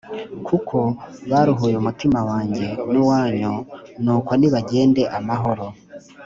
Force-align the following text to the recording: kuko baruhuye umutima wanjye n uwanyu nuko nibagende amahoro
kuko 0.47 0.77
baruhuye 1.31 1.75
umutima 1.81 2.19
wanjye 2.29 2.65
n 2.91 2.93
uwanyu 3.01 3.53
nuko 4.03 4.31
nibagende 4.39 5.03
amahoro 5.17 5.65